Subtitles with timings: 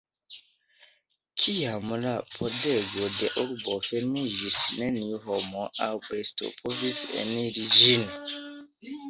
[1.41, 8.11] Kiam la pordego de la urbo fermiĝis, neniu homo aŭ besto povis eniri ĝin.